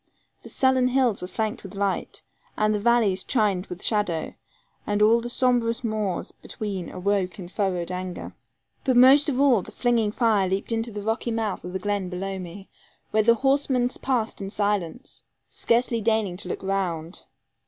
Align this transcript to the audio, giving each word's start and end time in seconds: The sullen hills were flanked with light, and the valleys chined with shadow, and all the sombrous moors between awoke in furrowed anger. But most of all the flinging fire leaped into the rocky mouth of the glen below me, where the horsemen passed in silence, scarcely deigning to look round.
The 0.41 0.49
sullen 0.49 0.87
hills 0.87 1.21
were 1.21 1.27
flanked 1.27 1.61
with 1.61 1.75
light, 1.75 2.23
and 2.57 2.73
the 2.73 2.79
valleys 2.79 3.23
chined 3.23 3.67
with 3.67 3.83
shadow, 3.83 4.33
and 4.87 4.99
all 4.99 5.21
the 5.21 5.29
sombrous 5.29 5.83
moors 5.83 6.31
between 6.31 6.89
awoke 6.89 7.37
in 7.37 7.47
furrowed 7.47 7.91
anger. 7.91 8.33
But 8.83 8.97
most 8.97 9.29
of 9.29 9.39
all 9.39 9.61
the 9.61 9.71
flinging 9.71 10.11
fire 10.11 10.49
leaped 10.49 10.71
into 10.71 10.89
the 10.91 11.03
rocky 11.03 11.29
mouth 11.29 11.63
of 11.63 11.71
the 11.73 11.77
glen 11.77 12.09
below 12.09 12.39
me, 12.39 12.67
where 13.11 13.21
the 13.21 13.35
horsemen 13.35 13.89
passed 14.01 14.41
in 14.41 14.49
silence, 14.49 15.23
scarcely 15.49 16.01
deigning 16.01 16.35
to 16.37 16.49
look 16.49 16.63
round. 16.63 17.25